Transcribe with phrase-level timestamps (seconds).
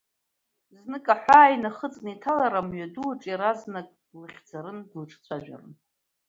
[0.79, 5.73] Знык аҳәаа инахыҵны инҭалар, амҩаду аҿы иаразнак длыхьӡарын, длыҿцәажәарын.